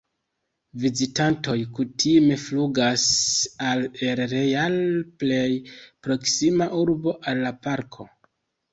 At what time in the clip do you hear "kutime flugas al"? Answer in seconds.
1.79-3.85